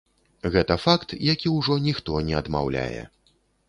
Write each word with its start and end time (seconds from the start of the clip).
Гэта 0.55 0.77
факт, 0.85 1.15
які 1.33 1.53
ўжо 1.59 1.79
ніхто 1.87 2.19
не 2.31 2.37
адмаўляе. 2.43 3.01